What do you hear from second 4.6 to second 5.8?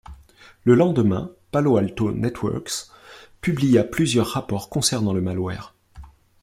concernant le malware.